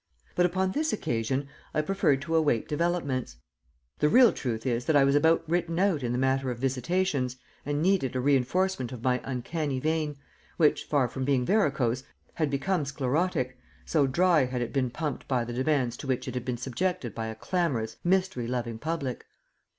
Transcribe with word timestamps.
But 0.33 0.47
upon 0.47 0.71
this 0.71 0.91
occasion 0.91 1.47
I 1.75 1.81
preferred 1.83 2.23
to 2.23 2.35
await 2.35 2.67
developments. 2.67 3.37
The 3.99 4.09
real 4.09 4.33
truth 4.33 4.65
is 4.65 4.85
that 4.85 4.95
I 4.95 5.03
was 5.03 5.13
about 5.13 5.47
written 5.47 5.77
out 5.77 6.01
in 6.01 6.11
the 6.11 6.17
matter 6.17 6.49
of 6.49 6.57
visitations, 6.57 7.35
and 7.67 7.83
needed 7.83 8.15
a 8.15 8.19
reinforcement 8.19 8.91
of 8.91 9.03
my 9.03 9.21
uncanny 9.23 9.79
vein, 9.79 10.15
which, 10.57 10.85
far 10.85 11.07
from 11.07 11.23
being 11.23 11.45
varicose, 11.45 12.01
had 12.33 12.49
become 12.49 12.83
sclerotic, 12.83 13.59
so 13.85 14.07
dry 14.07 14.45
had 14.45 14.63
it 14.63 14.73
been 14.73 14.89
pumped 14.89 15.27
by 15.27 15.45
the 15.45 15.53
demands 15.53 15.95
to 15.97 16.07
which 16.07 16.27
it 16.27 16.33
had 16.33 16.45
been 16.45 16.57
subjected 16.57 17.13
by 17.13 17.27
a 17.27 17.35
clamorous, 17.35 17.97
mystery 18.03 18.47
loving 18.47 18.79
public. 18.79 19.27